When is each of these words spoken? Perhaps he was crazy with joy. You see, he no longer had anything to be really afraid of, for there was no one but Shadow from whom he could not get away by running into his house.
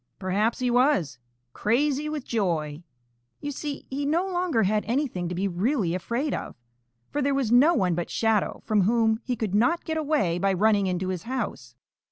Perhaps 0.17 0.57
he 0.57 0.71
was 0.71 1.19
crazy 1.53 2.09
with 2.09 2.25
joy. 2.25 2.81
You 3.39 3.51
see, 3.51 3.85
he 3.91 4.03
no 4.03 4.25
longer 4.25 4.63
had 4.63 4.83
anything 4.85 5.29
to 5.29 5.35
be 5.35 5.47
really 5.47 5.93
afraid 5.93 6.33
of, 6.33 6.55
for 7.11 7.21
there 7.21 7.35
was 7.35 7.51
no 7.51 7.75
one 7.75 7.93
but 7.93 8.09
Shadow 8.09 8.63
from 8.65 8.81
whom 8.81 9.19
he 9.23 9.35
could 9.35 9.53
not 9.53 9.85
get 9.85 9.97
away 9.97 10.39
by 10.39 10.53
running 10.53 10.87
into 10.87 11.09
his 11.09 11.21
house. 11.29 11.75